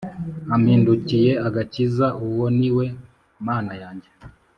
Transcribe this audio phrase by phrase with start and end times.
[0.53, 2.85] Ampindukiye agakiza Uwo ni we
[3.47, 4.09] Mana yanjye